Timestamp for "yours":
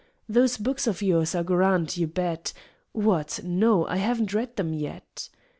1.03-1.35